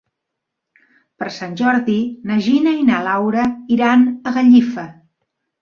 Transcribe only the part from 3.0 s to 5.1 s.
Laura iran a Gallifa.